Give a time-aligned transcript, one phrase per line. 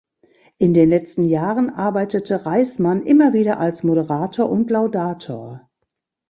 [0.57, 5.69] In den letzten Jahren arbeitete Reißmann immer wieder als Moderator und Laudator.